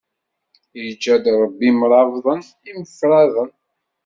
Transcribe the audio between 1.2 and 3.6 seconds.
Ṛebbi imebraḍen, imefraḍen.